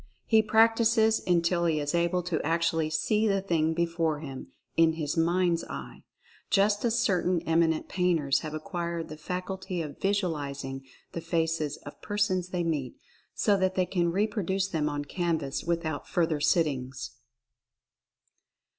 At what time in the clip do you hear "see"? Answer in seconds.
2.89-3.27